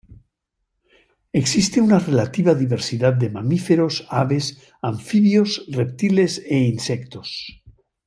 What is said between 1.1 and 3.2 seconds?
Existe una relativa diversidad